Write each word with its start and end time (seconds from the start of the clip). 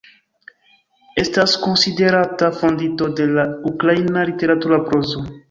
Estas 1.23 1.53
konsiderata 1.65 2.49
fondinto 2.61 3.11
de 3.21 3.29
la 3.35 3.45
ukraina 3.75 4.27
literatura 4.33 4.83
prozo. 4.91 5.25